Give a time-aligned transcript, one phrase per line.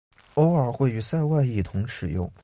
[0.33, 2.33] 偶尔会与塞外一同使用。